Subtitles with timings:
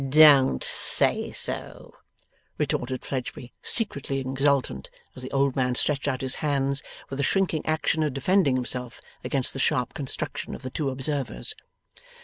[0.03, 1.93] 'Don't say so,'
[2.57, 6.81] retorted Fledgeby, secretly exultant as the old man stretched out his hands,
[7.11, 11.53] with a shrinking action of defending himself against the sharp construction of the two observers.